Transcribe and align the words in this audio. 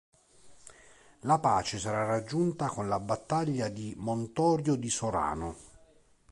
La 1.19 1.37
pace 1.37 1.77
sarà 1.77 2.05
raggiunta 2.07 2.69
con 2.69 2.87
la 2.87 2.99
battaglia 2.99 3.69
di 3.69 3.93
Montorio 3.97 4.73
di 4.73 4.89
Sorano. 4.89 5.55